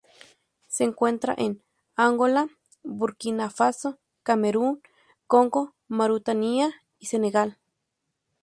[0.67, 1.61] Se encuentra en
[1.95, 2.49] Angola,
[2.81, 4.81] Burkina Faso, Camerún,
[5.27, 7.59] Congo, Mauritania y Senegal.